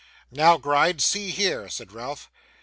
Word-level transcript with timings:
'Now, 0.31 0.57
Gride, 0.57 0.99
see 0.99 1.29
here,' 1.29 1.69
said 1.69 1.91
Ralph. 1.91 2.31